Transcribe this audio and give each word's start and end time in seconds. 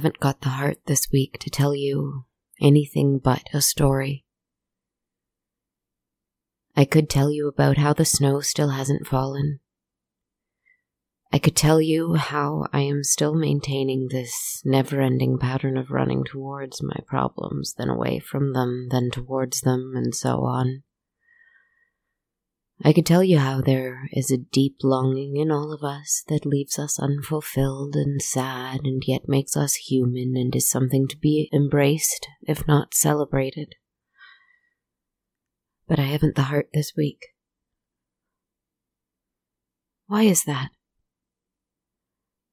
Haven't 0.00 0.18
got 0.18 0.40
the 0.40 0.48
heart 0.48 0.78
this 0.86 1.08
week 1.12 1.36
to 1.40 1.50
tell 1.50 1.74
you 1.74 2.24
anything 2.58 3.18
but 3.18 3.42
a 3.52 3.60
story. 3.60 4.24
I 6.74 6.86
could 6.86 7.10
tell 7.10 7.30
you 7.30 7.46
about 7.48 7.76
how 7.76 7.92
the 7.92 8.06
snow 8.06 8.40
still 8.40 8.70
hasn't 8.70 9.06
fallen. 9.06 9.60
I 11.30 11.38
could 11.38 11.54
tell 11.54 11.82
you 11.82 12.14
how 12.14 12.64
I 12.72 12.80
am 12.80 13.04
still 13.04 13.34
maintaining 13.34 14.08
this 14.08 14.62
never 14.64 15.02
ending 15.02 15.36
pattern 15.36 15.76
of 15.76 15.90
running 15.90 16.24
towards 16.24 16.82
my 16.82 17.00
problems, 17.06 17.74
then 17.74 17.90
away 17.90 18.20
from 18.20 18.54
them, 18.54 18.88
then 18.90 19.10
towards 19.10 19.60
them, 19.60 19.92
and 19.94 20.14
so 20.14 20.44
on. 20.44 20.82
I 22.82 22.94
could 22.94 23.04
tell 23.04 23.22
you 23.22 23.38
how 23.38 23.60
there 23.60 24.08
is 24.10 24.30
a 24.30 24.38
deep 24.38 24.76
longing 24.82 25.36
in 25.36 25.50
all 25.50 25.70
of 25.70 25.84
us 25.84 26.24
that 26.28 26.46
leaves 26.46 26.78
us 26.78 26.98
unfulfilled 26.98 27.94
and 27.94 28.22
sad 28.22 28.80
and 28.84 29.02
yet 29.06 29.28
makes 29.28 29.54
us 29.54 29.74
human 29.74 30.34
and 30.34 30.56
is 30.56 30.70
something 30.70 31.06
to 31.08 31.18
be 31.18 31.50
embraced, 31.52 32.26
if 32.40 32.66
not 32.66 32.94
celebrated. 32.94 33.74
But 35.86 35.98
I 35.98 36.04
haven't 36.04 36.36
the 36.36 36.44
heart 36.44 36.70
this 36.72 36.94
week. 36.96 37.26
Why 40.06 40.22
is 40.22 40.44
that? 40.44 40.70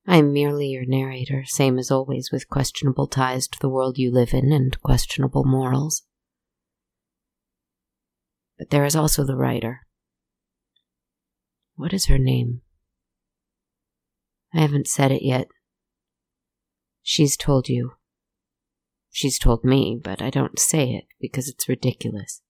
I 0.05 0.17
am 0.17 0.33
merely 0.33 0.67
your 0.67 0.85
narrator, 0.85 1.43
same 1.45 1.79
as 1.79 1.89
always, 1.89 2.31
with 2.33 2.49
questionable 2.49 3.07
ties 3.07 3.47
to 3.47 3.59
the 3.59 3.69
world 3.69 3.97
you 3.97 4.11
live 4.11 4.33
in 4.33 4.51
and 4.51 4.79
questionable 4.81 5.45
morals. 5.45 6.03
But 8.57 8.71
there 8.71 8.85
is 8.85 8.95
also 8.95 9.23
the 9.23 9.35
writer 9.37 9.86
what 11.77 11.93
is 11.93 12.07
her 12.07 12.17
name? 12.17 12.61
I 14.53 14.59
haven't 14.59 14.87
said 14.87 15.11
it 15.11 15.23
yet. 15.23 15.47
She's 17.01 17.37
told 17.37 17.69
you. 17.69 17.93
She's 19.11 19.39
told 19.39 19.63
me, 19.63 19.99
but 20.03 20.21
I 20.21 20.29
don't 20.29 20.59
say 20.59 20.91
it 20.91 21.05
because 21.21 21.47
it's 21.47 21.69
ridiculous. 21.69 22.41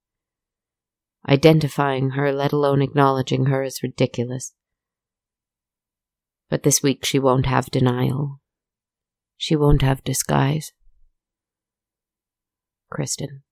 Identifying 1.28 2.12
her, 2.12 2.32
let 2.32 2.54
alone 2.54 2.82
acknowledging 2.82 3.46
her, 3.46 3.64
is 3.64 3.84
ridiculous. 3.84 4.54
But 6.50 6.64
this 6.64 6.82
week 6.82 7.06
she 7.06 7.20
won't 7.20 7.46
have 7.46 7.70
denial. 7.70 8.40
She 9.36 9.56
won't 9.56 9.82
have 9.82 10.04
disguise. 10.04 10.72
Kristen 12.90 13.44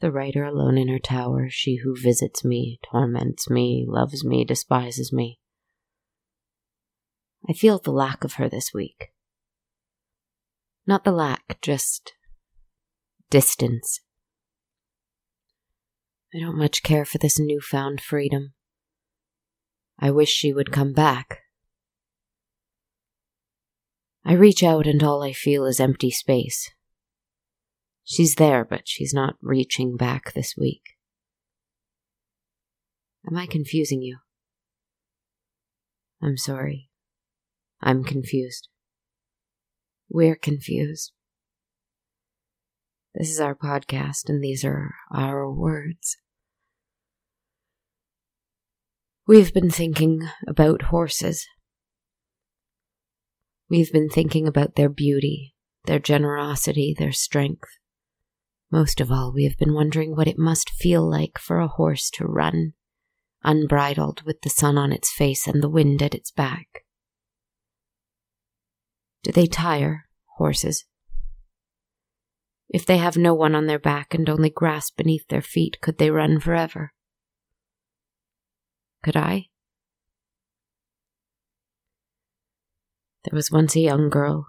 the 0.00 0.10
writer 0.10 0.44
alone 0.44 0.78
in 0.78 0.88
her 0.88 0.98
tower, 0.98 1.48
she 1.50 1.76
who 1.76 1.94
visits 1.94 2.44
me, 2.44 2.80
torments 2.90 3.50
me, 3.50 3.84
loves 3.86 4.24
me, 4.24 4.44
despises 4.44 5.12
me. 5.12 5.38
I 7.48 7.52
feel 7.52 7.78
the 7.78 7.92
lack 7.92 8.24
of 8.24 8.34
her 8.34 8.48
this 8.48 8.72
week. 8.74 9.12
Not 10.86 11.04
the 11.04 11.12
lack, 11.12 11.60
just 11.60 12.14
distance. 13.28 14.00
I 16.34 16.38
don't 16.38 16.58
much 16.58 16.82
care 16.82 17.04
for 17.04 17.18
this 17.18 17.38
newfound 17.38 18.00
freedom. 18.00 18.52
I 19.98 20.10
wish 20.10 20.30
she 20.30 20.52
would 20.52 20.72
come 20.72 20.92
back. 20.92 21.40
I 24.24 24.32
reach 24.32 24.62
out 24.62 24.86
and 24.86 25.02
all 25.02 25.22
I 25.22 25.32
feel 25.32 25.64
is 25.66 25.80
empty 25.80 26.10
space. 26.10 26.70
She's 28.04 28.34
there, 28.34 28.64
but 28.64 28.82
she's 28.86 29.14
not 29.14 29.36
reaching 29.40 29.96
back 29.96 30.32
this 30.32 30.54
week. 30.56 30.82
Am 33.28 33.36
I 33.36 33.46
confusing 33.46 34.02
you? 34.02 34.18
I'm 36.22 36.36
sorry. 36.36 36.90
I'm 37.80 38.04
confused. 38.04 38.68
We're 40.08 40.36
confused. 40.36 41.12
This 43.14 43.30
is 43.30 43.40
our 43.40 43.54
podcast, 43.54 44.28
and 44.28 44.42
these 44.42 44.64
are 44.64 44.94
our 45.12 45.50
words. 45.50 46.16
We've 49.26 49.52
been 49.54 49.70
thinking 49.70 50.28
about 50.48 50.82
horses. 50.82 51.46
We've 53.68 53.92
been 53.92 54.08
thinking 54.08 54.48
about 54.48 54.74
their 54.74 54.88
beauty, 54.88 55.54
their 55.84 56.00
generosity, 56.00 56.94
their 56.98 57.12
strength. 57.12 57.68
Most 58.70 59.00
of 59.00 59.10
all, 59.10 59.32
we 59.32 59.44
have 59.44 59.58
been 59.58 59.74
wondering 59.74 60.14
what 60.14 60.28
it 60.28 60.38
must 60.38 60.70
feel 60.70 61.08
like 61.08 61.38
for 61.38 61.58
a 61.58 61.66
horse 61.66 62.08
to 62.10 62.24
run, 62.24 62.74
unbridled 63.42 64.22
with 64.22 64.42
the 64.42 64.50
sun 64.50 64.78
on 64.78 64.92
its 64.92 65.10
face 65.10 65.48
and 65.48 65.60
the 65.60 65.68
wind 65.68 66.02
at 66.02 66.14
its 66.14 66.30
back. 66.30 66.84
Do 69.24 69.32
they 69.32 69.46
tire, 69.46 70.04
horses? 70.36 70.84
If 72.68 72.86
they 72.86 72.98
have 72.98 73.16
no 73.16 73.34
one 73.34 73.56
on 73.56 73.66
their 73.66 73.80
back 73.80 74.14
and 74.14 74.30
only 74.30 74.50
grass 74.50 74.90
beneath 74.90 75.26
their 75.26 75.42
feet, 75.42 75.80
could 75.80 75.98
they 75.98 76.10
run 76.10 76.38
forever? 76.38 76.92
Could 79.02 79.16
I? 79.16 79.46
There 83.24 83.36
was 83.36 83.50
once 83.50 83.74
a 83.74 83.80
young 83.80 84.08
girl 84.08 84.46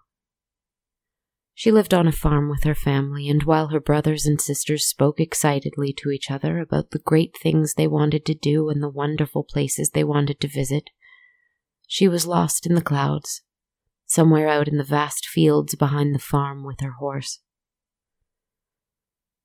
she 1.62 1.72
lived 1.72 1.94
on 1.94 2.08
a 2.08 2.12
farm 2.12 2.50
with 2.50 2.64
her 2.64 2.74
family, 2.74 3.30
and 3.30 3.44
while 3.44 3.68
her 3.68 3.80
brothers 3.80 4.26
and 4.26 4.42
sisters 4.42 4.84
spoke 4.88 5.20
excitedly 5.20 5.94
to 5.94 6.10
each 6.10 6.32
other 6.32 6.58
about 6.58 6.90
the 6.90 6.98
great 6.98 7.38
things 7.38 7.76
they 7.76 7.88
wanted 7.88 8.26
to 8.26 8.34
do 8.34 8.68
and 8.68 8.82
the 8.82 8.90
wonderful 8.90 9.44
places 9.44 9.92
they 9.92 10.04
wanted 10.04 10.40
to 10.40 10.48
visit, 10.48 10.90
she 11.86 12.08
was 12.08 12.26
lost 12.26 12.66
in 12.66 12.74
the 12.74 12.82
clouds, 12.82 13.44
somewhere 14.08 14.48
out 14.48 14.68
in 14.68 14.78
the 14.78 14.84
vast 14.84 15.28
fields 15.28 15.76
behind 15.76 16.16
the 16.16 16.20
farm 16.20 16.66
with 16.66 16.80
her 16.80 16.94
horse. 16.94 17.42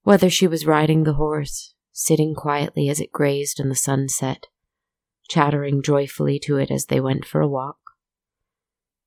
Whether 0.02 0.30
she 0.30 0.46
was 0.46 0.64
riding 0.64 1.04
the 1.04 1.16
horse, 1.20 1.74
sitting 1.92 2.34
quietly 2.34 2.88
as 2.88 2.98
it 2.98 3.12
grazed 3.12 3.60
in 3.60 3.68
the 3.68 3.74
sunset, 3.74 4.46
chattering 5.28 5.82
joyfully 5.82 6.38
to 6.44 6.56
it 6.56 6.70
as 6.70 6.86
they 6.86 6.98
went 6.98 7.26
for 7.26 7.42
a 7.42 7.46
walk, 7.46 7.76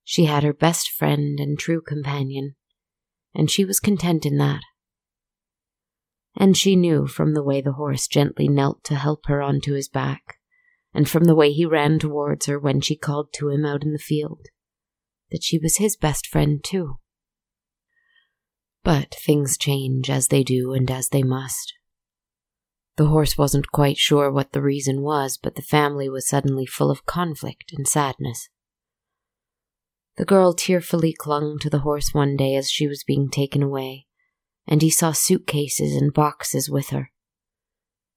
she 0.04 0.26
had 0.26 0.44
her 0.44 0.54
best 0.54 0.92
friend 0.92 1.40
and 1.40 1.58
true 1.58 1.82
companion 1.82 2.54
and 3.34 3.50
she 3.50 3.66
was 3.66 3.80
content 3.80 4.26
in 4.26 4.38
that. 4.38 4.62
And 6.36 6.56
she 6.56 6.76
knew 6.76 7.08
from 7.08 7.34
the 7.34 7.44
way 7.44 7.62
the 7.62 7.74
horse 7.74 8.08
gently 8.08 8.48
knelt 8.48 8.84
to 8.86 8.96
help 8.96 9.26
her 9.26 9.42
onto 9.42 9.74
his 9.74 9.90
back, 9.90 10.38
and 10.94 11.10
from 11.10 11.26
the 11.26 11.36
way 11.36 11.52
he 11.52 11.66
ran 11.66 12.00
towards 12.00 12.46
her 12.46 12.60
when 12.60 12.82
she 12.82 12.96
called 12.96 13.34
to 13.34 13.50
him 13.50 13.66
out 13.66 13.84
in 13.84 13.92
the 13.92 14.00
field, 14.00 14.48
that 15.32 15.44
she 15.44 15.60
was 15.60 15.78
his 15.78 15.98
best 15.98 16.28
friend 16.28 16.64
too. 16.64 17.00
But 18.84 19.14
things 19.14 19.58
change 19.58 20.10
as 20.10 20.30
they 20.30 20.44
do 20.44 20.74
and 20.74 20.90
as 20.90 21.10
they 21.10 21.24
must. 21.24 21.74
The 22.96 23.08
horse 23.08 23.38
wasn't 23.38 23.72
quite 23.72 23.98
sure 23.98 24.32
what 24.32 24.52
the 24.52 24.62
reason 24.62 25.02
was, 25.02 25.38
but 25.42 25.56
the 25.56 25.62
family 25.62 26.10
was 26.10 26.28
suddenly 26.28 26.66
full 26.66 26.92
of 26.92 27.06
conflict 27.06 27.72
and 27.76 27.88
sadness. 27.88 28.50
The 30.20 30.26
girl 30.26 30.54
tearfully 30.54 31.14
clung 31.14 31.60
to 31.60 31.70
the 31.70 31.80
horse 31.80 32.14
one 32.14 32.36
day 32.36 32.56
as 32.56 32.70
she 32.70 32.88
was 32.88 33.06
being 33.06 33.30
taken 33.30 33.64
away, 33.64 34.06
and 34.68 34.82
he 34.82 34.90
saw 34.90 35.14
suitcases 35.14 35.96
and 35.96 36.14
boxes 36.14 36.70
with 36.70 36.90
her. 36.90 37.14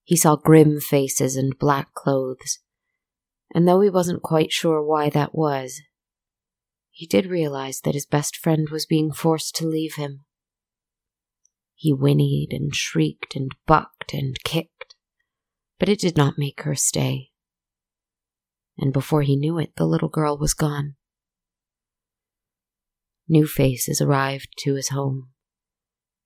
He 0.03 0.17
saw 0.17 0.35
grim 0.35 0.81
faces 0.81 1.37
and 1.37 1.57
black 1.57 1.95
clothes, 1.95 2.59
and 3.55 3.69
though 3.69 3.81
he 3.81 3.89
wasn't 3.89 4.21
quite 4.21 4.51
sure 4.51 4.83
why 4.83 5.11
that 5.11 5.33
was, 5.33 5.81
he 6.91 7.07
did 7.07 7.27
realize 7.27 7.83
that 7.83 7.95
his 7.95 8.05
best 8.05 8.37
friend 8.37 8.69
was 8.71 8.85
being 8.85 9.13
forced 9.13 9.55
to 9.55 9.69
leave 9.69 9.95
him. 9.95 10.25
He 11.77 11.93
whinnied 11.93 12.49
and 12.51 12.75
shrieked 12.75 13.37
and 13.37 13.55
bucked 13.65 14.13
and 14.13 14.43
kicked, 14.43 14.97
but 15.79 15.89
it 15.89 16.01
did 16.01 16.17
not 16.17 16.35
make 16.37 16.63
her 16.63 16.75
stay. 16.75 17.31
And 18.77 18.93
before 18.93 19.23
he 19.23 19.37
knew 19.37 19.61
it, 19.61 19.77
the 19.77 19.87
little 19.87 20.09
girl 20.09 20.37
was 20.37 20.53
gone. 20.53 20.97
New 23.29 23.47
faces 23.47 24.01
arrived 24.01 24.49
to 24.59 24.75
his 24.75 24.89
home, 24.89 25.29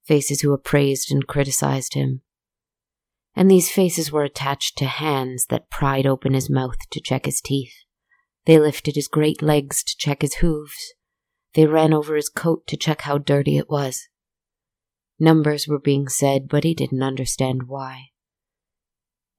faces 0.05 0.41
who 0.41 0.53
appraised 0.53 1.13
and 1.13 1.27
criticized 1.27 1.95
him. 1.95 2.23
And 3.35 3.51
these 3.51 3.71
faces 3.71 4.11
were 4.11 4.25
attached 4.25 4.79
to 4.79 4.87
hands 4.87 5.47
that 5.51 5.71
pried 5.71 6.07
open 6.07 6.33
his 6.33 6.49
mouth 6.49 6.79
to 6.91 7.01
check 7.01 7.27
his 7.27 7.41
teeth. 7.41 7.75
They 8.47 8.59
lifted 8.59 8.95
his 8.95 9.09
great 9.09 9.43
legs 9.43 9.83
to 9.83 9.97
check 9.99 10.23
his 10.23 10.37
hooves. 10.37 10.95
They 11.55 11.67
ran 11.67 11.93
over 11.93 12.17
his 12.17 12.29
coat 12.29 12.67
to 12.69 12.77
check 12.77 13.03
how 13.03 13.19
dirty 13.19 13.59
it 13.59 13.69
was. 13.69 14.09
Numbers 15.19 15.67
were 15.67 15.79
being 15.79 16.09
said, 16.09 16.49
but 16.49 16.65
he 16.65 16.75
didn't 16.75 17.03
understand 17.03 17.65
why. 17.67 18.07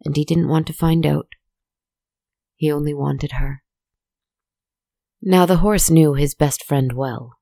And 0.03 0.15
he 0.15 0.25
didn't 0.25 0.49
want 0.49 0.67
to 0.67 0.73
find 0.73 1.05
out. 1.05 1.29
He 2.55 2.71
only 2.71 2.93
wanted 2.93 3.33
her. 3.33 3.63
Now 5.21 5.45
the 5.45 5.57
horse 5.57 5.89
knew 5.89 6.13
his 6.13 6.35
best 6.35 6.63
friend 6.63 6.93
well. 6.93 7.36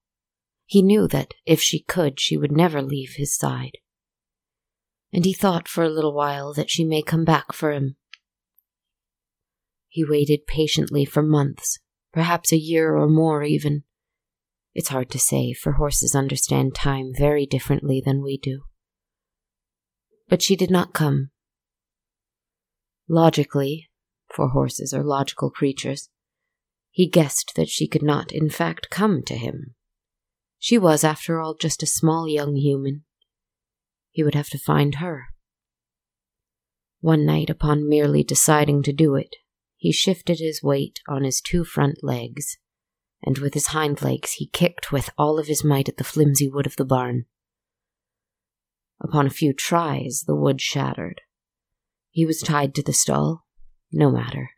He 0.65 0.81
knew 0.81 1.07
that 1.07 1.33
if 1.45 1.61
she 1.61 1.79
could, 1.79 2.19
she 2.19 2.37
would 2.37 2.51
never 2.51 2.81
leave 2.81 3.13
his 3.15 3.35
side. 3.35 3.77
And 5.13 5.23
he 5.23 5.33
thought 5.33 5.67
for 5.67 5.83
a 5.83 5.89
little 5.89 6.13
while 6.13 6.53
that 6.53 6.69
she 6.69 6.83
may 6.83 7.01
come 7.01 7.23
back 7.23 7.53
for 7.53 7.71
him. 7.71 7.95
He 9.87 10.03
waited 10.03 10.47
patiently 10.47 11.05
for 11.05 11.21
months, 11.21 11.79
perhaps 12.11 12.51
a 12.51 12.57
year 12.57 12.95
or 12.95 13.07
more 13.07 13.43
even. 13.43 13.83
It's 14.73 14.89
hard 14.89 15.09
to 15.11 15.19
say, 15.19 15.53
for 15.53 15.73
horses 15.73 16.15
understand 16.15 16.75
time 16.75 17.13
very 17.15 17.45
differently 17.45 18.01
than 18.03 18.21
we 18.21 18.37
do. 18.37 18.63
But 20.27 20.41
she 20.41 20.57
did 20.57 20.71
not 20.71 20.93
come. 20.93 21.29
Logically, 23.07 23.89
for 24.33 24.49
horses 24.49 24.93
are 24.93 25.03
logical 25.03 25.49
creatures, 25.49 26.09
he 26.89 27.07
guessed 27.07 27.53
that 27.55 27.69
she 27.69 27.87
could 27.87 28.03
not, 28.03 28.31
in 28.31 28.49
fact, 28.49 28.89
come 28.89 29.21
to 29.23 29.35
him. 29.35 29.75
She 30.65 30.79
was, 30.79 31.03
after 31.03 31.39
all, 31.39 31.53
just 31.53 31.83
a 31.83 31.85
small 31.85 32.27
young 32.27 32.55
human. 32.55 33.03
He 34.09 34.23
would 34.23 34.33
have 34.33 34.49
to 34.49 34.57
find 34.57 34.95
her. 34.95 35.25
One 37.01 37.23
night, 37.23 37.51
upon 37.51 37.87
merely 37.87 38.23
deciding 38.23 38.81
to 38.81 38.91
do 38.91 39.13
it, 39.13 39.35
he 39.75 39.91
shifted 39.91 40.39
his 40.39 40.63
weight 40.63 41.01
on 41.07 41.23
his 41.23 41.39
two 41.39 41.65
front 41.65 42.03
legs, 42.03 42.57
and 43.21 43.37
with 43.37 43.53
his 43.53 43.67
hind 43.67 44.01
legs 44.01 44.31
he 44.31 44.47
kicked 44.47 44.91
with 44.91 45.11
all 45.19 45.37
of 45.37 45.45
his 45.45 45.63
might 45.63 45.87
at 45.87 45.97
the 45.97 46.03
flimsy 46.03 46.49
wood 46.49 46.65
of 46.65 46.77
the 46.77 46.83
barn. 46.83 47.25
Upon 48.99 49.27
a 49.27 49.29
few 49.29 49.53
tries, 49.53 50.23
the 50.25 50.35
wood 50.35 50.59
shattered. 50.59 51.21
He 52.09 52.25
was 52.25 52.39
tied 52.39 52.73
to 52.73 52.81
the 52.81 52.91
stall. 52.91 53.45
No 53.91 54.09
matter. 54.09 54.49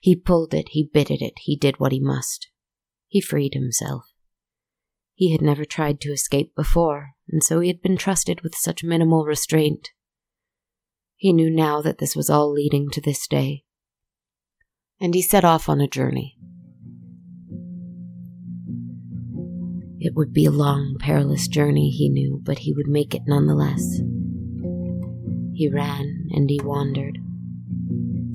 He 0.00 0.16
pulled 0.16 0.54
it, 0.54 0.70
he 0.70 0.88
bit 0.90 1.10
at 1.10 1.20
it, 1.20 1.34
he 1.42 1.54
did 1.54 1.78
what 1.78 1.92
he 1.92 2.00
must. 2.00 2.48
He 3.08 3.20
freed 3.20 3.52
himself. 3.52 4.07
He 5.18 5.32
had 5.32 5.42
never 5.42 5.64
tried 5.64 6.00
to 6.02 6.12
escape 6.12 6.54
before, 6.54 7.14
and 7.28 7.42
so 7.42 7.58
he 7.58 7.66
had 7.66 7.82
been 7.82 7.96
trusted 7.96 8.42
with 8.42 8.54
such 8.54 8.84
minimal 8.84 9.24
restraint. 9.24 9.88
He 11.16 11.32
knew 11.32 11.50
now 11.50 11.82
that 11.82 11.98
this 11.98 12.14
was 12.14 12.30
all 12.30 12.52
leading 12.52 12.88
to 12.90 13.00
this 13.00 13.26
day. 13.26 13.64
And 15.00 15.16
he 15.16 15.22
set 15.22 15.44
off 15.44 15.68
on 15.68 15.80
a 15.80 15.88
journey. 15.88 16.38
It 19.98 20.14
would 20.14 20.32
be 20.32 20.44
a 20.44 20.52
long, 20.52 20.98
perilous 21.00 21.48
journey, 21.48 21.90
he 21.90 22.08
knew, 22.08 22.40
but 22.40 22.60
he 22.60 22.72
would 22.72 22.86
make 22.86 23.12
it 23.12 23.22
nonetheless. 23.26 23.96
He 25.52 25.68
ran 25.68 26.28
and 26.30 26.48
he 26.48 26.60
wandered. 26.62 27.18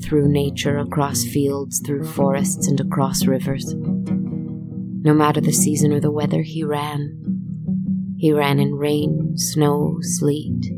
Through 0.03 0.33
nature, 0.33 0.79
across 0.79 1.23
fields, 1.23 1.79
through 1.79 2.03
forests, 2.03 2.67
and 2.67 2.81
across 2.81 3.25
rivers. 3.25 3.73
No 5.05 5.13
matter 5.13 5.41
the 5.41 5.51
season 5.51 5.91
or 5.91 5.99
the 5.99 6.11
weather, 6.11 6.43
he 6.43 6.63
ran. 6.63 8.15
He 8.17 8.31
ran 8.31 8.57
in 8.57 8.75
rain, 8.75 9.37
snow, 9.37 9.97
sleet. 9.99 10.71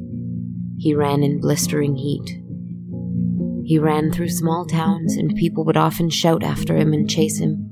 He 0.80 0.96
ran 0.96 1.22
in 1.22 1.40
blistering 1.40 1.96
heat. 1.96 2.42
He 3.64 3.78
ran 3.78 4.12
through 4.12 4.30
small 4.30 4.66
towns, 4.66 5.16
and 5.16 5.36
people 5.36 5.64
would 5.66 5.78
often 5.78 6.10
shout 6.10 6.44
after 6.44 6.76
him 6.76 6.92
and 6.92 7.08
chase 7.08 7.38
him, 7.38 7.70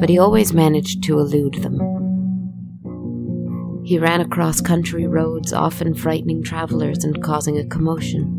but 0.00 0.08
he 0.08 0.18
always 0.18 0.54
managed 0.54 1.02
to 1.04 1.18
elude 1.18 1.62
them. 1.62 1.78
He 3.84 3.98
ran 3.98 4.22
across 4.22 4.62
country 4.62 5.06
roads, 5.06 5.52
often 5.52 5.94
frightening 5.94 6.42
travelers 6.42 7.04
and 7.04 7.22
causing 7.22 7.58
a 7.58 7.66
commotion. 7.66 8.36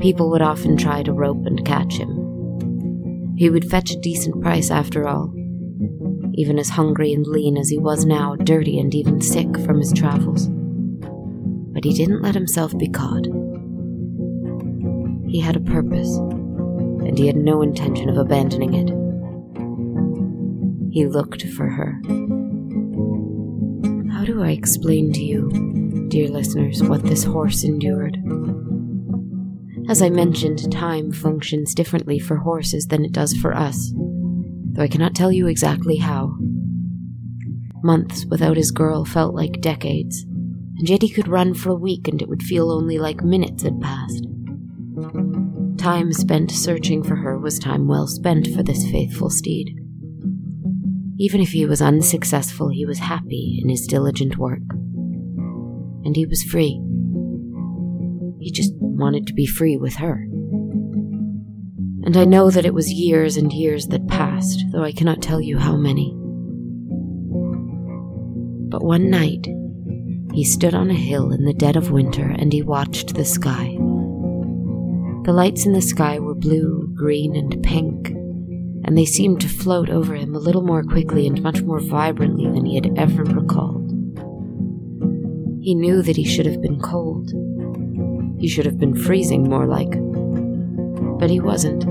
People 0.00 0.30
would 0.30 0.42
often 0.42 0.76
try 0.76 1.02
to 1.02 1.12
rope 1.12 1.44
and 1.44 1.64
catch 1.64 1.94
him. 1.94 2.25
He 3.36 3.50
would 3.50 3.70
fetch 3.70 3.90
a 3.90 4.00
decent 4.00 4.40
price 4.40 4.70
after 4.70 5.06
all, 5.06 5.32
even 6.34 6.58
as 6.58 6.70
hungry 6.70 7.12
and 7.12 7.26
lean 7.26 7.58
as 7.58 7.68
he 7.68 7.78
was 7.78 8.06
now, 8.06 8.34
dirty 8.34 8.78
and 8.78 8.94
even 8.94 9.20
sick 9.20 9.58
from 9.60 9.78
his 9.78 9.92
travels. 9.92 10.48
But 10.48 11.84
he 11.84 11.92
didn't 11.92 12.22
let 12.22 12.34
himself 12.34 12.76
be 12.78 12.88
caught. 12.88 13.26
He 15.28 15.40
had 15.40 15.56
a 15.56 15.60
purpose, 15.60 16.16
and 16.16 17.18
he 17.18 17.26
had 17.26 17.36
no 17.36 17.60
intention 17.60 18.08
of 18.08 18.16
abandoning 18.16 18.72
it. 18.72 18.88
He 20.90 21.04
looked 21.04 21.42
for 21.42 21.68
her 21.68 22.00
How 24.10 24.24
do 24.24 24.42
I 24.42 24.52
explain 24.52 25.12
to 25.12 25.22
you, 25.22 26.06
dear 26.08 26.28
listeners, 26.28 26.82
what 26.82 27.02
this 27.02 27.24
horse 27.24 27.64
endured? 27.64 28.16
As 29.88 30.02
I 30.02 30.10
mentioned, 30.10 30.72
time 30.72 31.12
functions 31.12 31.74
differently 31.74 32.18
for 32.18 32.36
horses 32.38 32.86
than 32.86 33.04
it 33.04 33.12
does 33.12 33.34
for 33.34 33.54
us, 33.54 33.92
though 34.72 34.82
I 34.82 34.88
cannot 34.88 35.14
tell 35.14 35.30
you 35.30 35.46
exactly 35.46 35.96
how. 35.96 36.36
Months 37.82 38.26
without 38.26 38.56
his 38.56 38.72
girl 38.72 39.04
felt 39.04 39.34
like 39.34 39.60
decades, 39.60 40.24
and 40.78 40.88
yet 40.88 41.02
he 41.02 41.08
could 41.08 41.28
run 41.28 41.54
for 41.54 41.70
a 41.70 41.76
week 41.76 42.08
and 42.08 42.20
it 42.20 42.28
would 42.28 42.42
feel 42.42 42.72
only 42.72 42.98
like 42.98 43.22
minutes 43.22 43.62
had 43.62 43.80
passed. 43.80 44.26
Time 45.78 46.12
spent 46.12 46.50
searching 46.50 47.02
for 47.04 47.14
her 47.14 47.38
was 47.38 47.58
time 47.60 47.86
well 47.86 48.08
spent 48.08 48.48
for 48.48 48.64
this 48.64 48.90
faithful 48.90 49.30
steed. 49.30 49.78
Even 51.18 51.40
if 51.40 51.50
he 51.50 51.64
was 51.64 51.80
unsuccessful, 51.80 52.70
he 52.70 52.84
was 52.84 52.98
happy 52.98 53.60
in 53.62 53.68
his 53.68 53.86
diligent 53.86 54.36
work. 54.36 54.68
And 56.04 56.16
he 56.16 56.26
was 56.26 56.42
free. 56.42 56.80
He 58.46 58.52
just 58.52 58.74
wanted 58.76 59.26
to 59.26 59.34
be 59.34 59.44
free 59.44 59.76
with 59.76 59.96
her. 59.96 60.24
And 62.04 62.16
I 62.16 62.24
know 62.24 62.48
that 62.48 62.64
it 62.64 62.74
was 62.74 62.92
years 62.92 63.36
and 63.36 63.52
years 63.52 63.88
that 63.88 64.06
passed, 64.06 64.64
though 64.70 64.84
I 64.84 64.92
cannot 64.92 65.20
tell 65.20 65.40
you 65.40 65.58
how 65.58 65.74
many. 65.74 66.12
But 68.70 68.84
one 68.84 69.10
night, 69.10 69.48
he 70.32 70.44
stood 70.44 70.74
on 70.74 70.92
a 70.92 70.94
hill 70.94 71.32
in 71.32 71.44
the 71.44 71.54
dead 71.54 71.74
of 71.74 71.90
winter 71.90 72.28
and 72.38 72.52
he 72.52 72.62
watched 72.62 73.16
the 73.16 73.24
sky. 73.24 73.76
The 75.24 75.32
lights 75.32 75.66
in 75.66 75.72
the 75.72 75.82
sky 75.82 76.20
were 76.20 76.36
blue, 76.36 76.88
green, 76.94 77.34
and 77.34 77.60
pink, 77.64 78.10
and 78.10 78.96
they 78.96 79.06
seemed 79.06 79.40
to 79.40 79.48
float 79.48 79.90
over 79.90 80.14
him 80.14 80.36
a 80.36 80.38
little 80.38 80.62
more 80.62 80.84
quickly 80.84 81.26
and 81.26 81.42
much 81.42 81.62
more 81.62 81.80
vibrantly 81.80 82.44
than 82.44 82.64
he 82.64 82.76
had 82.76 82.96
ever 82.96 83.24
recalled. 83.24 83.90
He 85.60 85.74
knew 85.74 86.00
that 86.02 86.16
he 86.16 86.24
should 86.24 86.46
have 86.46 86.62
been 86.62 86.78
cold. 86.78 87.32
He 88.38 88.48
should 88.48 88.66
have 88.66 88.78
been 88.78 88.94
freezing, 88.94 89.48
more 89.48 89.66
like. 89.66 89.90
But 91.18 91.30
he 91.30 91.40
wasn't. 91.40 91.84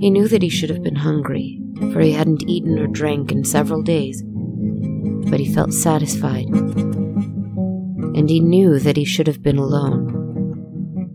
He 0.00 0.10
knew 0.10 0.28
that 0.28 0.42
he 0.42 0.48
should 0.48 0.70
have 0.70 0.82
been 0.82 0.96
hungry, 0.96 1.60
for 1.92 2.00
he 2.00 2.12
hadn't 2.12 2.48
eaten 2.48 2.78
or 2.78 2.86
drank 2.86 3.32
in 3.32 3.44
several 3.44 3.82
days. 3.82 4.22
But 5.30 5.40
he 5.40 5.52
felt 5.52 5.72
satisfied. 5.72 6.46
And 6.46 8.30
he 8.30 8.40
knew 8.40 8.78
that 8.78 8.96
he 8.96 9.04
should 9.04 9.26
have 9.26 9.42
been 9.42 9.58
alone 9.58 10.24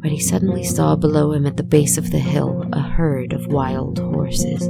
but 0.02 0.12
he 0.12 0.20
suddenly 0.20 0.64
saw 0.64 0.96
below 0.96 1.34
him 1.34 1.46
at 1.46 1.58
the 1.58 1.64
base 1.64 1.98
of 1.98 2.12
the 2.12 2.20
hill 2.20 2.66
a 2.72 2.80
herd 2.80 3.34
of 3.34 3.48
wild 3.48 4.00
horses. 4.00 4.70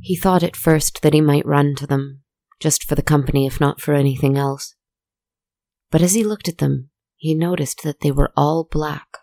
He 0.00 0.16
thought 0.16 0.42
at 0.42 0.56
first 0.56 1.02
that 1.02 1.12
he 1.12 1.20
might 1.20 1.46
run 1.46 1.74
to 1.76 1.86
them, 1.86 2.19
just 2.60 2.84
for 2.84 2.94
the 2.94 3.02
company 3.02 3.46
if 3.46 3.60
not 3.60 3.80
for 3.80 3.94
anything 3.94 4.36
else. 4.36 4.76
But 5.90 6.02
as 6.02 6.14
he 6.14 6.22
looked 6.22 6.48
at 6.48 6.58
them, 6.58 6.90
he 7.16 7.34
noticed 7.34 7.82
that 7.82 8.00
they 8.00 8.12
were 8.12 8.32
all 8.36 8.68
black. 8.70 9.18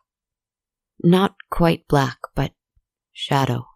Not 1.02 1.36
quite 1.50 1.88
black, 1.88 2.18
but 2.36 2.52
shadow. 3.14 3.68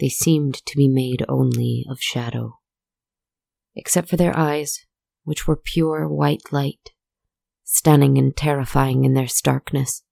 They 0.00 0.08
seemed 0.08 0.64
to 0.66 0.76
be 0.76 0.88
made 0.88 1.24
only 1.28 1.84
of 1.88 2.00
shadow. 2.00 2.58
Except 3.76 4.08
for 4.08 4.16
their 4.16 4.36
eyes, 4.36 4.86
which 5.24 5.46
were 5.46 5.56
pure 5.56 6.08
white 6.08 6.52
light, 6.52 6.90
stunning 7.64 8.18
and 8.18 8.36
terrifying 8.36 9.04
in 9.04 9.14
their 9.14 9.28
starkness. 9.28 10.02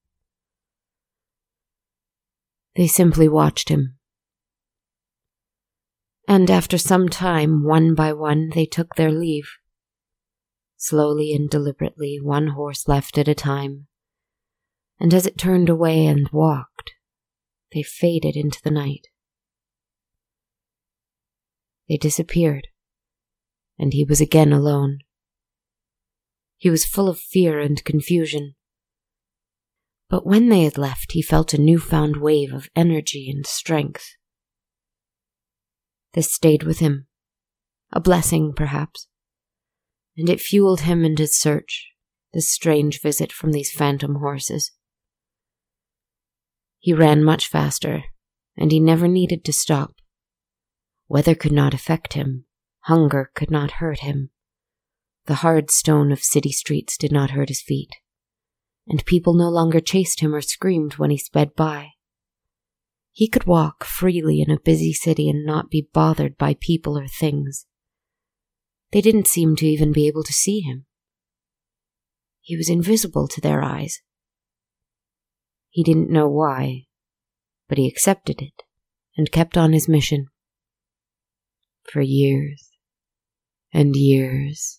They 2.76 2.86
simply 2.86 3.28
watched 3.28 3.70
him. 3.70 3.97
And 6.28 6.50
after 6.50 6.76
some 6.76 7.08
time, 7.08 7.64
one 7.64 7.94
by 7.94 8.12
one, 8.12 8.50
they 8.54 8.66
took 8.66 8.96
their 8.96 9.10
leave. 9.10 9.48
Slowly 10.76 11.32
and 11.32 11.48
deliberately, 11.48 12.18
one 12.22 12.48
horse 12.48 12.86
left 12.86 13.16
at 13.16 13.28
a 13.28 13.34
time, 13.34 13.86
and 15.00 15.14
as 15.14 15.24
it 15.24 15.38
turned 15.38 15.70
away 15.70 16.04
and 16.04 16.28
walked, 16.30 16.92
they 17.72 17.82
faded 17.82 18.36
into 18.36 18.60
the 18.62 18.70
night. 18.70 19.06
They 21.88 21.96
disappeared, 21.96 22.68
and 23.78 23.94
he 23.94 24.04
was 24.04 24.20
again 24.20 24.52
alone. 24.52 24.98
He 26.58 26.68
was 26.68 26.84
full 26.84 27.08
of 27.08 27.18
fear 27.18 27.58
and 27.58 27.82
confusion. 27.84 28.54
But 30.10 30.26
when 30.26 30.50
they 30.50 30.64
had 30.64 30.76
left, 30.76 31.12
he 31.12 31.22
felt 31.22 31.54
a 31.54 31.60
newfound 31.60 32.18
wave 32.18 32.52
of 32.52 32.68
energy 32.76 33.30
and 33.34 33.46
strength. 33.46 34.17
This 36.14 36.32
stayed 36.32 36.62
with 36.62 36.78
him, 36.78 37.06
a 37.92 38.00
blessing 38.00 38.52
perhaps, 38.56 39.08
and 40.16 40.28
it 40.28 40.40
fueled 40.40 40.82
him 40.82 41.04
in 41.04 41.16
his 41.16 41.38
search, 41.38 41.88
this 42.32 42.50
strange 42.50 43.00
visit 43.00 43.32
from 43.32 43.52
these 43.52 43.72
phantom 43.72 44.16
horses. 44.16 44.72
He 46.78 46.92
ran 46.92 47.22
much 47.22 47.48
faster, 47.48 48.04
and 48.56 48.72
he 48.72 48.80
never 48.80 49.08
needed 49.08 49.44
to 49.44 49.52
stop. 49.52 49.94
Weather 51.08 51.34
could 51.34 51.52
not 51.52 51.74
affect 51.74 52.14
him, 52.14 52.46
hunger 52.80 53.30
could 53.34 53.50
not 53.50 53.72
hurt 53.72 54.00
him. 54.00 54.30
The 55.26 55.36
hard 55.36 55.70
stone 55.70 56.10
of 56.10 56.22
city 56.22 56.52
streets 56.52 56.96
did 56.96 57.12
not 57.12 57.30
hurt 57.30 57.48
his 57.48 57.60
feet, 57.60 57.90
and 58.86 59.04
people 59.04 59.34
no 59.34 59.50
longer 59.50 59.80
chased 59.80 60.20
him 60.20 60.34
or 60.34 60.40
screamed 60.40 60.94
when 60.94 61.10
he 61.10 61.18
sped 61.18 61.54
by. 61.54 61.90
He 63.18 63.26
could 63.26 63.46
walk 63.46 63.82
freely 63.82 64.40
in 64.40 64.48
a 64.48 64.60
busy 64.60 64.92
city 64.92 65.28
and 65.28 65.44
not 65.44 65.70
be 65.70 65.88
bothered 65.92 66.38
by 66.38 66.54
people 66.60 66.96
or 66.96 67.08
things. 67.08 67.66
They 68.92 69.00
didn't 69.00 69.26
seem 69.26 69.56
to 69.56 69.66
even 69.66 69.90
be 69.90 70.06
able 70.06 70.22
to 70.22 70.32
see 70.32 70.60
him. 70.60 70.86
He 72.42 72.56
was 72.56 72.70
invisible 72.70 73.26
to 73.26 73.40
their 73.40 73.60
eyes. 73.60 74.02
He 75.68 75.82
didn't 75.82 76.12
know 76.12 76.28
why, 76.28 76.84
but 77.68 77.76
he 77.76 77.88
accepted 77.88 78.40
it 78.40 78.62
and 79.16 79.32
kept 79.32 79.56
on 79.56 79.72
his 79.72 79.88
mission. 79.88 80.28
For 81.90 82.00
years 82.00 82.70
and 83.72 83.96
years 83.96 84.78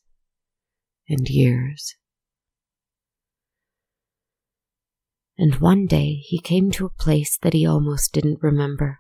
and 1.09 1.27
years. 1.27 1.97
And 5.41 5.55
one 5.55 5.85
day 5.85 6.15
he 6.15 6.37
came 6.37 6.69
to 6.71 6.85
a 6.85 6.89
place 6.89 7.37
that 7.43 7.53
he 7.53 7.65
almost 7.65 8.11
didn't 8.11 8.43
remember. 8.43 8.99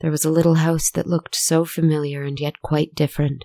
There 0.00 0.12
was 0.12 0.24
a 0.24 0.30
little 0.30 0.54
house 0.54 0.88
that 0.92 1.08
looked 1.08 1.34
so 1.34 1.64
familiar 1.64 2.22
and 2.22 2.38
yet 2.38 2.62
quite 2.62 2.94
different. 2.94 3.44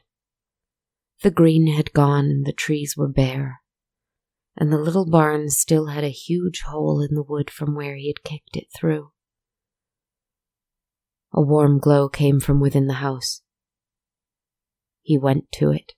The 1.24 1.32
green 1.32 1.74
had 1.74 1.92
gone 1.92 2.26
and 2.26 2.46
the 2.46 2.54
trees 2.54 2.96
were 2.96 3.08
bare, 3.08 3.62
and 4.56 4.72
the 4.72 4.78
little 4.78 5.10
barn 5.10 5.50
still 5.50 5.88
had 5.88 6.04
a 6.04 6.10
huge 6.10 6.62
hole 6.68 7.02
in 7.02 7.16
the 7.16 7.24
wood 7.24 7.50
from 7.50 7.74
where 7.74 7.96
he 7.96 8.10
had 8.10 8.24
kicked 8.24 8.56
it 8.56 8.68
through. 8.78 9.10
A 11.34 11.42
warm 11.42 11.80
glow 11.80 12.10
came 12.10 12.40
from 12.42 12.60
within 12.60 12.86
the 12.86 13.02
house. 13.02 13.42
He 15.02 15.18
went 15.18 15.52
to 15.54 15.72
it. 15.72 15.94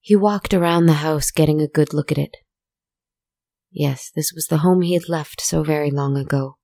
He 0.00 0.14
walked 0.14 0.52
around 0.52 0.84
the 0.84 1.00
house, 1.04 1.30
getting 1.30 1.62
a 1.62 1.66
good 1.66 1.94
look 1.94 2.12
at 2.12 2.18
it. 2.18 2.36
Yes, 3.70 4.10
this 4.14 4.32
was 4.32 4.46
the 4.46 4.58
home 4.58 4.82
he 4.82 4.94
had 4.94 5.08
left 5.08 5.40
so 5.40 5.62
very 5.62 5.90
long 5.90 6.16
ago. 6.16 6.56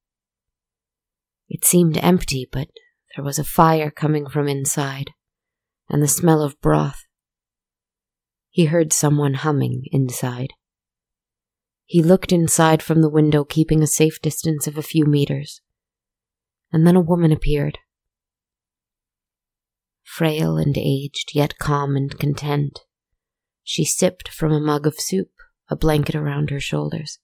It 1.48 1.64
seemed 1.64 1.98
empty, 1.98 2.48
but 2.50 2.68
there 3.14 3.24
was 3.24 3.38
a 3.38 3.44
fire 3.44 3.90
coming 3.90 4.28
from 4.28 4.48
inside, 4.48 5.10
and 5.88 6.02
the 6.02 6.08
smell 6.08 6.42
of 6.42 6.60
broth. 6.60 7.04
He 8.50 8.66
heard 8.66 8.92
someone 8.92 9.34
humming 9.34 9.84
inside. 9.92 10.54
He 11.84 12.02
looked 12.02 12.32
inside 12.32 12.82
from 12.82 13.02
the 13.02 13.10
window, 13.10 13.44
keeping 13.44 13.82
a 13.82 13.86
safe 13.86 14.20
distance 14.22 14.66
of 14.66 14.78
a 14.78 14.82
few 14.82 15.04
meters, 15.04 15.60
and 16.72 16.86
then 16.86 16.96
a 16.96 17.00
woman 17.00 17.30
appeared. 17.30 17.78
Frail 20.02 20.56
and 20.56 20.78
aged, 20.78 21.32
yet 21.34 21.58
calm 21.58 21.96
and 21.96 22.18
content, 22.18 22.80
she 23.62 23.84
sipped 23.84 24.28
from 24.28 24.52
a 24.52 24.60
mug 24.60 24.86
of 24.86 24.98
soup, 24.98 25.30
a 25.70 25.76
blanket 25.76 26.14
around 26.14 26.50
her 26.50 26.60
shoulders. 26.60 27.18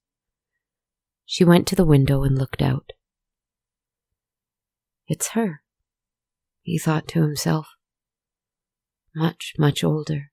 She 1.25 1.45
went 1.45 1.67
to 1.69 1.77
the 1.77 1.85
window 1.85 2.23
and 2.23 2.37
looked 2.37 2.63
out. 2.63 2.91
It's 5.07 5.29
her, 5.29 5.63
he 6.63 6.79
thought 6.79 7.09
to 7.09 7.23
himself. 7.23 7.69
Much, 9.15 9.55
much 9.59 9.83
older. 9.83 10.31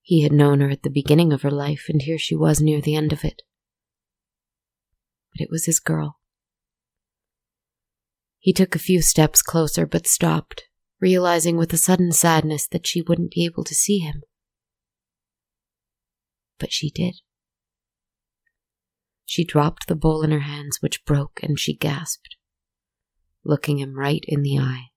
He 0.00 0.22
had 0.22 0.32
known 0.32 0.60
her 0.60 0.70
at 0.70 0.82
the 0.82 0.90
beginning 0.90 1.32
of 1.32 1.42
her 1.42 1.50
life, 1.50 1.86
and 1.88 2.02
here 2.02 2.18
she 2.18 2.34
was 2.34 2.60
near 2.60 2.80
the 2.80 2.96
end 2.96 3.12
of 3.12 3.24
it. 3.24 3.42
But 5.32 5.42
it 5.42 5.50
was 5.50 5.66
his 5.66 5.78
girl. 5.78 6.18
He 8.40 8.52
took 8.52 8.74
a 8.74 8.80
few 8.80 9.00
steps 9.02 9.40
closer, 9.40 9.86
but 9.86 10.08
stopped, 10.08 10.64
realizing 11.00 11.56
with 11.56 11.72
a 11.72 11.76
sudden 11.76 12.10
sadness 12.10 12.66
that 12.66 12.86
she 12.88 13.00
wouldn't 13.00 13.30
be 13.30 13.44
able 13.44 13.62
to 13.62 13.74
see 13.74 13.98
him. 13.98 14.22
But 16.62 16.72
she 16.72 16.90
did. 16.90 17.16
She 19.24 19.44
dropped 19.44 19.88
the 19.88 19.96
bowl 19.96 20.22
in 20.22 20.30
her 20.30 20.46
hands, 20.46 20.78
which 20.80 21.04
broke, 21.04 21.40
and 21.42 21.58
she 21.58 21.74
gasped 21.74 22.36
looking 23.44 23.78
him 23.78 23.98
right 23.98 24.24
in 24.28 24.42
the 24.42 24.58
eye. 24.58 24.90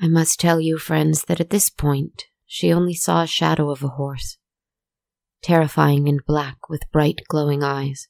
I 0.00 0.06
must 0.06 0.38
tell 0.38 0.60
you, 0.60 0.78
friends, 0.78 1.24
that 1.24 1.40
at 1.40 1.50
this 1.50 1.70
point 1.70 2.26
she 2.46 2.72
only 2.72 2.94
saw 2.94 3.22
a 3.22 3.26
shadow 3.26 3.68
of 3.70 3.82
a 3.82 3.88
horse, 3.88 4.38
terrifying 5.42 6.08
and 6.08 6.20
black 6.24 6.68
with 6.68 6.90
bright 6.92 7.22
glowing 7.28 7.64
eyes. 7.64 8.06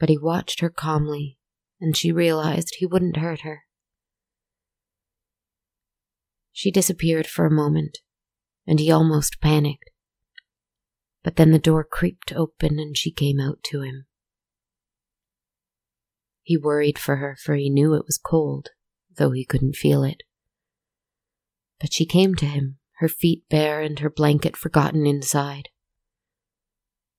But 0.00 0.08
he 0.08 0.18
watched 0.18 0.58
her 0.58 0.70
calmly, 0.70 1.38
and 1.80 1.96
she 1.96 2.10
realized 2.10 2.74
he 2.78 2.86
wouldn't 2.86 3.18
hurt 3.18 3.42
her. 3.42 3.63
She 6.56 6.70
disappeared 6.70 7.26
for 7.26 7.44
a 7.44 7.50
moment, 7.50 7.98
and 8.64 8.78
he 8.78 8.88
almost 8.88 9.40
panicked. 9.40 9.90
But 11.24 11.34
then 11.34 11.50
the 11.50 11.58
door 11.58 11.82
creaked 11.82 12.32
open 12.32 12.78
and 12.78 12.96
she 12.96 13.10
came 13.10 13.40
out 13.40 13.58
to 13.64 13.82
him. 13.82 14.06
He 16.44 16.56
worried 16.56 16.96
for 16.96 17.16
her, 17.16 17.36
for 17.42 17.56
he 17.56 17.68
knew 17.68 17.94
it 17.94 18.06
was 18.06 18.18
cold, 18.18 18.68
though 19.16 19.32
he 19.32 19.44
couldn't 19.44 19.74
feel 19.74 20.04
it. 20.04 20.22
But 21.80 21.92
she 21.92 22.06
came 22.06 22.36
to 22.36 22.46
him, 22.46 22.78
her 22.98 23.08
feet 23.08 23.42
bare 23.50 23.80
and 23.80 23.98
her 23.98 24.10
blanket 24.10 24.56
forgotten 24.56 25.06
inside. 25.06 25.70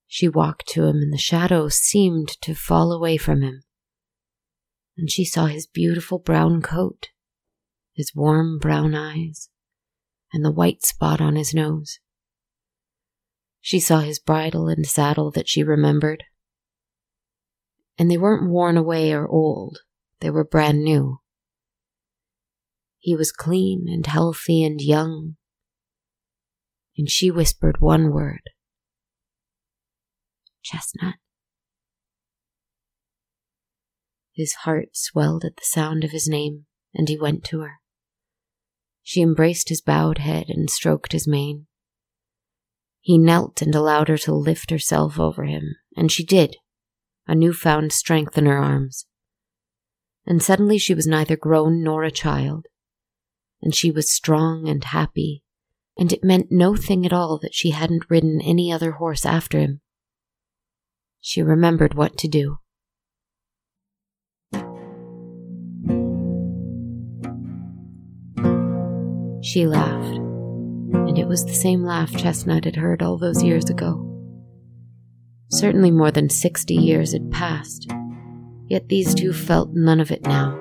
She 0.08 0.30
walked 0.30 0.68
to 0.70 0.86
him, 0.86 0.98
and 0.98 1.12
the 1.12 1.18
shadow 1.18 1.68
seemed 1.68 2.30
to 2.42 2.56
fall 2.56 2.94
away 2.94 3.18
from 3.18 3.42
him. 3.42 3.64
And 4.96 5.12
she 5.12 5.26
saw 5.26 5.48
his 5.48 5.68
beautiful 5.68 6.20
brown 6.20 6.62
coat, 6.62 7.10
his 7.96 8.14
warm 8.14 8.60
brown 8.60 8.94
eyes, 8.94 9.50
and 10.34 10.44
the 10.44 10.52
white 10.52 10.86
spot 10.86 11.22
on 11.22 11.36
his 11.36 11.54
nose. 11.54 12.00
She 13.62 13.80
saw 13.80 14.00
his 14.00 14.20
bridle 14.20 14.68
and 14.68 14.86
saddle 14.86 15.32
that 15.32 15.48
she 15.48 15.64
remembered, 15.64 16.26
and 17.98 18.12
they 18.12 18.18
weren't 18.18 18.50
worn 18.50 18.78
away 18.78 19.14
or 19.14 19.28
old, 19.28 19.80
they 20.20 20.30
were 20.30 20.44
brand 20.44 20.84
new. 20.84 21.20
He 23.00 23.16
was 23.16 23.32
clean 23.32 23.86
and 23.88 24.06
healthy 24.06 24.64
and 24.64 24.82
young, 24.82 25.38
and 26.98 27.10
she 27.10 27.32
whispered 27.32 27.80
one 27.80 28.12
word 28.12 28.42
Chestnut. 30.62 31.16
His 34.34 34.54
heart 34.64 34.90
swelled 34.94 35.46
at 35.46 35.56
the 35.56 35.64
sound 35.64 36.04
of 36.04 36.12
his 36.12 36.28
name, 36.28 36.66
and 36.94 37.08
he 37.08 37.18
went 37.18 37.46
to 37.46 37.62
her. 37.62 37.80
She 39.08 39.22
embraced 39.22 39.70
his 39.70 39.82
bowed 39.82 40.18
head 40.18 40.50
and 40.50 40.68
stroked 40.68 41.12
his 41.12 41.28
mane. 41.28 41.68
He 43.02 43.20
knelt 43.20 43.62
and 43.62 43.76
allowed 43.76 44.08
her 44.08 44.18
to 44.18 44.34
lift 44.34 44.72
herself 44.72 45.20
over 45.20 45.44
him, 45.44 45.76
and 45.96 46.12
she 46.12 46.26
did 46.26 46.56
a 47.28 47.36
newfound 47.36 47.94
strength 47.94 48.36
in 48.36 48.48
her 48.48 48.58
arms. 48.58 49.06
And 50.26 50.42
suddenly 50.42 50.80
she 50.80 50.96
was 50.96 51.06
neither 51.06 51.38
grown 51.38 51.84
nor 51.84 52.04
a 52.04 52.10
child, 52.10 52.66
and 53.62 53.76
she 53.76 53.92
was 53.92 54.12
strong 54.12 54.68
and 54.68 54.84
happy, 54.84 55.44
and 55.96 56.12
it 56.12 56.24
meant 56.24 56.48
no 56.50 56.76
thing 56.76 57.06
at 57.06 57.14
all 57.14 57.38
that 57.44 57.54
she 57.54 57.70
hadn't 57.70 58.10
ridden 58.10 58.42
any 58.42 58.72
other 58.72 58.94
horse 58.94 59.24
after 59.24 59.60
him. 59.60 59.82
She 61.22 61.44
remembered 61.44 61.94
what 61.94 62.18
to 62.18 62.28
do. 62.28 62.58
She 69.56 69.66
laughed, 69.66 70.18
and 70.18 71.18
it 71.18 71.30
was 71.30 71.46
the 71.46 71.54
same 71.54 71.82
laugh 71.82 72.14
Chestnut 72.14 72.66
had 72.66 72.76
heard 72.76 73.02
all 73.02 73.18
those 73.18 73.42
years 73.42 73.70
ago. 73.70 74.06
Certainly 75.50 75.92
more 75.92 76.12
than 76.12 76.30
sixty 76.30 76.74
years 76.74 77.14
had 77.14 77.32
passed, 77.32 77.90
yet 78.68 78.90
these 78.90 79.16
two 79.16 79.32
felt 79.32 79.70
none 79.72 80.02
of 80.02 80.12
it 80.12 80.24
now. 80.24 80.60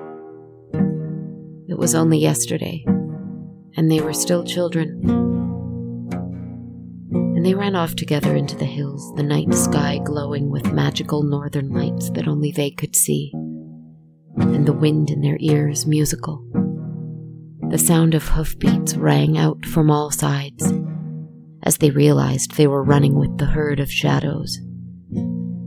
It 1.67 1.77
was 1.77 1.93
only 1.93 2.19
yesterday, 2.19 2.85
and 3.75 3.91
they 3.91 3.99
were 3.99 4.13
still 4.13 4.45
children. 4.45 5.01
And 7.11 7.45
they 7.45 7.53
ran 7.53 7.75
off 7.75 7.97
together 7.97 8.33
into 8.33 8.55
the 8.55 8.63
hills, 8.63 9.13
the 9.17 9.23
night 9.23 9.53
sky 9.53 9.99
glowing 10.05 10.49
with 10.49 10.71
magical 10.71 11.21
northern 11.21 11.69
lights 11.71 12.11
that 12.11 12.29
only 12.29 12.53
they 12.53 12.71
could 12.71 12.95
see, 12.95 13.33
and 14.37 14.65
the 14.65 14.71
wind 14.71 15.09
in 15.09 15.19
their 15.19 15.37
ears 15.41 15.85
musical. 15.85 16.41
The 17.69 17.77
sound 17.77 18.13
of 18.13 18.27
hoofbeats 18.27 18.95
rang 18.95 19.37
out 19.37 19.65
from 19.65 19.91
all 19.91 20.11
sides 20.11 20.73
as 21.63 21.77
they 21.77 21.89
realized 21.89 22.51
they 22.51 22.67
were 22.67 22.83
running 22.83 23.15
with 23.15 23.37
the 23.37 23.45
herd 23.45 23.79
of 23.79 23.91
shadows 23.91 24.59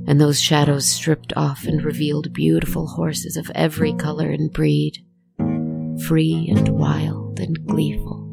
and 0.08 0.18
those 0.18 0.40
shadows 0.40 0.86
stripped 0.86 1.34
off 1.36 1.64
and 1.64 1.84
revealed 1.84 2.32
beautiful 2.32 2.86
horses 2.86 3.36
of 3.36 3.50
every 3.54 3.92
color 3.92 4.30
and 4.30 4.50
breed, 4.50 5.04
free 6.06 6.50
and 6.50 6.70
wild 6.70 7.38
and 7.38 7.66
gleeful. 7.66 8.24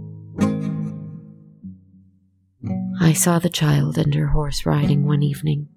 I 3.01 3.11
saw 3.11 3.39
the 3.39 3.49
child 3.49 3.97
and 3.97 4.15
her 4.15 4.27
horse 4.27 4.65
riding 4.65 5.05
one 5.05 5.21
evening. 5.21 5.67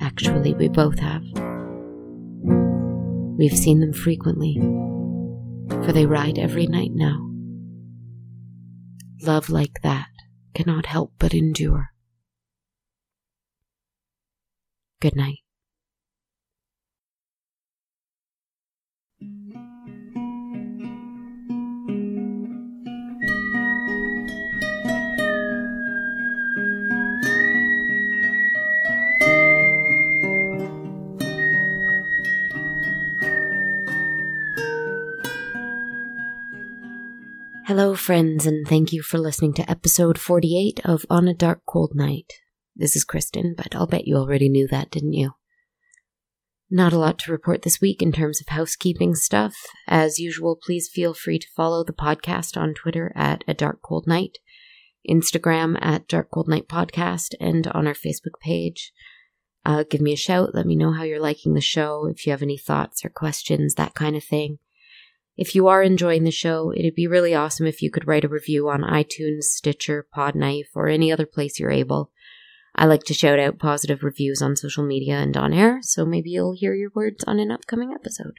Actually, 0.00 0.54
we 0.54 0.68
both 0.68 1.00
have. 1.00 1.24
We've 3.36 3.56
seen 3.56 3.80
them 3.80 3.92
frequently, 3.92 4.54
for 5.84 5.92
they 5.92 6.06
ride 6.06 6.38
every 6.38 6.66
night 6.66 6.92
now. 6.94 7.30
Love 9.22 9.50
like 9.50 9.80
that 9.82 10.08
cannot 10.54 10.86
help 10.86 11.12
but 11.18 11.34
endure. 11.34 11.92
Good 15.00 15.16
night. 15.16 15.40
Hello, 37.76 37.94
friends, 37.94 38.46
and 38.46 38.66
thank 38.66 38.90
you 38.90 39.02
for 39.02 39.18
listening 39.18 39.52
to 39.52 39.70
episode 39.70 40.18
48 40.18 40.80
of 40.86 41.04
On 41.10 41.28
a 41.28 41.34
Dark 41.34 41.60
Cold 41.66 41.92
Night. 41.94 42.32
This 42.74 42.96
is 42.96 43.04
Kristen, 43.04 43.54
but 43.54 43.76
I'll 43.76 43.86
bet 43.86 44.06
you 44.06 44.16
already 44.16 44.48
knew 44.48 44.66
that, 44.68 44.90
didn't 44.90 45.12
you? 45.12 45.32
Not 46.70 46.94
a 46.94 46.98
lot 46.98 47.18
to 47.18 47.32
report 47.32 47.60
this 47.60 47.78
week 47.78 48.00
in 48.00 48.12
terms 48.12 48.40
of 48.40 48.48
housekeeping 48.48 49.14
stuff. 49.14 49.54
As 49.86 50.18
usual, 50.18 50.56
please 50.56 50.88
feel 50.90 51.12
free 51.12 51.38
to 51.38 51.46
follow 51.54 51.84
the 51.84 51.92
podcast 51.92 52.56
on 52.56 52.72
Twitter 52.72 53.12
at 53.14 53.44
A 53.46 53.52
Dark 53.52 53.82
Cold 53.82 54.06
Night, 54.06 54.38
Instagram 55.06 55.76
at 55.82 56.08
Dark 56.08 56.30
Cold 56.30 56.48
Night 56.48 56.68
Podcast, 56.68 57.34
and 57.40 57.66
on 57.66 57.86
our 57.86 57.92
Facebook 57.92 58.40
page. 58.40 58.90
Uh, 59.66 59.84
give 59.84 60.00
me 60.00 60.14
a 60.14 60.16
shout. 60.16 60.54
Let 60.54 60.64
me 60.64 60.76
know 60.76 60.92
how 60.92 61.02
you're 61.02 61.20
liking 61.20 61.52
the 61.52 61.60
show, 61.60 62.06
if 62.06 62.24
you 62.24 62.30
have 62.30 62.42
any 62.42 62.56
thoughts 62.56 63.04
or 63.04 63.10
questions, 63.10 63.74
that 63.74 63.92
kind 63.92 64.16
of 64.16 64.24
thing. 64.24 64.60
If 65.36 65.54
you 65.54 65.68
are 65.68 65.82
enjoying 65.82 66.24
the 66.24 66.30
show, 66.30 66.72
it'd 66.74 66.94
be 66.94 67.06
really 67.06 67.34
awesome 67.34 67.66
if 67.66 67.82
you 67.82 67.90
could 67.90 68.06
write 68.06 68.24
a 68.24 68.28
review 68.28 68.68
on 68.70 68.80
iTunes, 68.80 69.42
Stitcher, 69.42 70.06
Podknife, 70.16 70.68
or 70.74 70.88
any 70.88 71.12
other 71.12 71.26
place 71.26 71.60
you're 71.60 71.70
able. 71.70 72.10
I 72.74 72.86
like 72.86 73.04
to 73.04 73.14
shout 73.14 73.38
out 73.38 73.58
positive 73.58 74.02
reviews 74.02 74.40
on 74.40 74.56
social 74.56 74.86
media 74.86 75.16
and 75.16 75.36
on 75.36 75.52
air, 75.52 75.80
so 75.82 76.06
maybe 76.06 76.30
you'll 76.30 76.56
hear 76.56 76.74
your 76.74 76.90
words 76.94 77.22
on 77.24 77.38
an 77.38 77.50
upcoming 77.50 77.92
episode. 77.92 78.34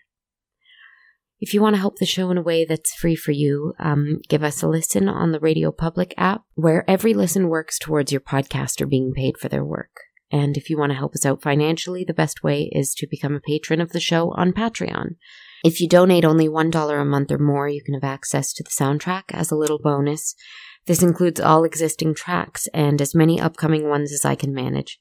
If 1.40 1.54
you 1.54 1.62
want 1.62 1.76
to 1.76 1.80
help 1.80 1.98
the 1.98 2.06
show 2.06 2.32
in 2.32 2.38
a 2.38 2.44
way 2.44 2.66
that's 2.66 2.96
free 2.96 3.16
for 3.16 3.32
you, 3.32 3.74
um, 3.78 4.20
give 4.28 4.44
us 4.44 4.64
a 4.64 4.68
listen 4.68 5.08
on 5.08 5.32
the 5.32 5.40
Radio 5.40 5.72
Public 5.72 6.16
app, 6.18 6.46
where 6.56 6.84
every 6.90 7.14
listen 7.14 7.48
works 7.48 7.78
towards 7.78 8.12
your 8.12 8.22
podcaster 8.22 8.90
being 8.90 9.14
paid 9.14 9.38
for 9.38 9.50
their 9.50 9.64
work. 9.64 10.02
And 10.32 10.58
if 10.58 10.70
you 10.70 10.80
want 10.80 10.92
to 10.92 10.98
help 10.98 11.14
us 11.14 11.26
out 11.26 11.44
financially, 11.44 12.04
the 12.04 12.14
best 12.14 12.44
way 12.44 12.70
is 12.72 12.94
to 12.96 13.08
become 13.08 13.36
a 13.36 13.40
patron 13.40 13.82
of 13.82 13.92
the 13.92 14.00
show 14.00 14.32
on 14.32 14.52
Patreon. 14.52 15.16
If 15.64 15.82
you 15.82 15.88
donate 15.88 16.26
only 16.26 16.48
$1 16.48 17.02
a 17.02 17.06
month 17.06 17.32
or 17.32 17.40
more, 17.40 17.68
you 17.68 17.82
can 17.84 17.96
have 17.96 18.04
access 18.04 18.54
to 18.54 18.64
the 18.64 18.70
soundtrack 18.70 19.24
as 19.32 19.52
a 19.52 19.56
little 19.56 19.80
bonus. 19.80 20.36
This 20.86 21.02
includes 21.02 21.40
all 21.40 21.64
existing 21.64 22.16
tracks 22.16 22.68
and 22.74 23.02
as 23.02 23.16
many 23.16 23.42
upcoming 23.42 23.90
ones 23.90 24.14
as 24.14 24.24
I 24.24 24.36
can 24.36 24.54
manage. 24.54 25.00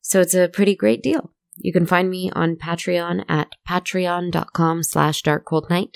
So 0.00 0.20
it's 0.20 0.34
a 0.34 0.48
pretty 0.48 0.76
great 0.76 1.02
deal. 1.02 1.32
You 1.56 1.72
can 1.72 1.86
find 1.86 2.10
me 2.10 2.30
on 2.34 2.56
Patreon 2.56 3.24
at 3.28 3.48
patreon.com 3.68 4.82
slash 4.82 5.22
darkcoldnight. 5.22 5.94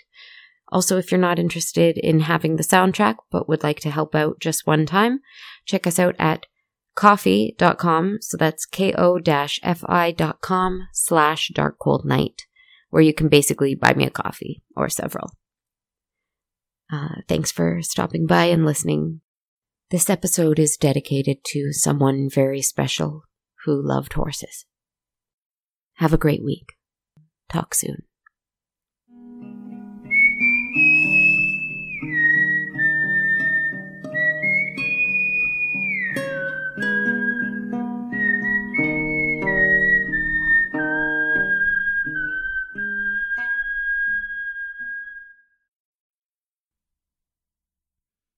Also, 0.72 0.96
if 0.98 1.10
you're 1.10 1.20
not 1.20 1.38
interested 1.38 1.98
in 1.98 2.20
having 2.20 2.56
the 2.56 2.62
soundtrack 2.62 3.16
but 3.30 3.48
would 3.48 3.62
like 3.62 3.80
to 3.80 3.90
help 3.90 4.14
out 4.14 4.40
just 4.40 4.66
one 4.66 4.86
time, 4.86 5.20
check 5.66 5.86
us 5.86 5.98
out 5.98 6.16
at 6.18 6.46
ko-fi.com. 6.94 8.18
So 8.20 8.36
that's 8.36 8.66
ko-fi.com 8.66 8.98
slash 10.92 11.50
darkcoldnight 11.54 12.40
where 12.90 13.02
you 13.02 13.14
can 13.14 13.28
basically 13.28 13.74
buy 13.74 13.94
me 13.94 14.04
a 14.04 14.10
coffee 14.10 14.62
or 14.76 14.88
several. 14.88 15.30
Uh, 16.92 17.22
thanks 17.28 17.50
for 17.50 17.80
stopping 17.82 18.26
by 18.26 18.46
and 18.46 18.66
listening. 18.66 19.20
This 19.90 20.10
episode 20.10 20.58
is 20.58 20.76
dedicated 20.76 21.38
to 21.46 21.72
someone 21.72 22.28
very 22.28 22.62
special 22.62 23.22
who 23.64 23.80
loved 23.80 24.12
horses. 24.12 24.66
Have 25.94 26.12
a 26.12 26.18
great 26.18 26.44
week. 26.44 26.74
Talk 27.48 27.74
soon. 27.74 28.02